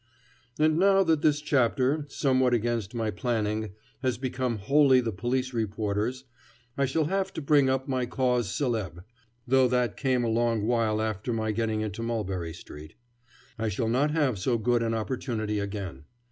[0.57, 6.23] And now that this chapter, somewhat against my planning, has become wholly the police reporter's,
[6.75, 9.05] I shall have to bring up my cause celebre,
[9.47, 12.95] though that came a long while after my getting into Mulberry Street.
[13.59, 16.05] I shall not have so good an opportunity again.